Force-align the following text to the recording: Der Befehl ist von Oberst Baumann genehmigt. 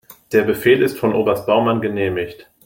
Der 0.31 0.41
Befehl 0.41 0.81
ist 0.81 0.97
von 0.97 1.13
Oberst 1.13 1.45
Baumann 1.45 1.79
genehmigt. 1.79 2.49